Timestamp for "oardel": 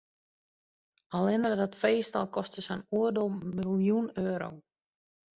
2.99-3.29